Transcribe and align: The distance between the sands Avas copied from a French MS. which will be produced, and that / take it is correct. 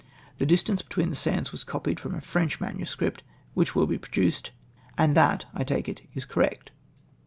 The 0.39 0.47
distance 0.47 0.81
between 0.81 1.11
the 1.11 1.15
sands 1.15 1.51
Avas 1.51 1.63
copied 1.63 1.99
from 1.99 2.15
a 2.15 2.21
French 2.21 2.59
MS. 2.59 2.95
which 3.53 3.75
will 3.75 3.85
be 3.85 3.99
produced, 3.99 4.49
and 4.97 5.15
that 5.15 5.45
/ 5.67 5.67
take 5.67 5.87
it 5.87 6.01
is 6.15 6.25
correct. 6.25 6.71